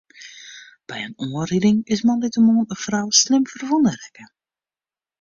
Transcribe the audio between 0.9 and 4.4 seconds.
in oanriding is moandeitemoarn in frou slim ferwûne rekke.